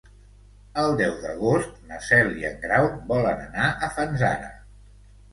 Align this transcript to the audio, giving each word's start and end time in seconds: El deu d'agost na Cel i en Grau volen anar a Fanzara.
El 0.83 0.93
deu 0.99 1.11
d'agost 1.25 1.75
na 1.91 1.99
Cel 2.05 2.29
i 2.43 2.47
en 2.49 2.57
Grau 2.63 2.87
volen 3.11 3.43
anar 3.49 3.67
a 3.69 3.91
Fanzara. 3.99 4.49